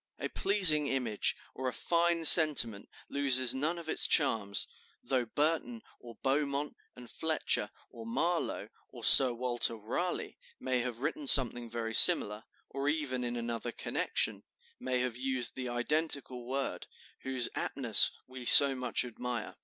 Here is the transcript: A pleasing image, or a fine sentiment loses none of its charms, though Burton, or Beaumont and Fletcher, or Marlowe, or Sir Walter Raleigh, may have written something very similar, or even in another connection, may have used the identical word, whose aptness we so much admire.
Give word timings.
A 0.17 0.29
pleasing 0.29 0.87
image, 0.87 1.35
or 1.53 1.67
a 1.67 1.73
fine 1.73 2.25
sentiment 2.25 2.89
loses 3.07 3.53
none 3.53 3.77
of 3.77 3.87
its 3.87 4.07
charms, 4.07 4.65
though 5.03 5.25
Burton, 5.25 5.83
or 5.99 6.15
Beaumont 6.23 6.75
and 6.95 7.07
Fletcher, 7.07 7.69
or 7.91 8.07
Marlowe, 8.07 8.69
or 8.89 9.03
Sir 9.03 9.31
Walter 9.31 9.75
Raleigh, 9.75 10.39
may 10.59 10.79
have 10.79 11.01
written 11.03 11.27
something 11.27 11.69
very 11.69 11.93
similar, 11.93 12.45
or 12.67 12.89
even 12.89 13.23
in 13.23 13.35
another 13.37 13.71
connection, 13.71 14.41
may 14.79 14.97
have 15.01 15.17
used 15.17 15.53
the 15.53 15.69
identical 15.69 16.47
word, 16.47 16.87
whose 17.19 17.49
aptness 17.53 18.09
we 18.25 18.43
so 18.43 18.73
much 18.73 19.05
admire. 19.05 19.55